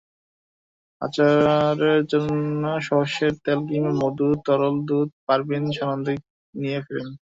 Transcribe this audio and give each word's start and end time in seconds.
আচারের 1.01 2.01
জন্য 2.11 2.63
সর্ষের 2.87 3.33
তেল 3.43 3.59
কিংবা 3.69 3.93
মধু, 4.01 4.27
তরল 4.45 4.75
দুধ 4.87 5.09
পারভীন 5.27 5.63
সানন্দে 5.77 6.13
নিয়ে 6.55 6.79
ফেরেন। 6.85 7.09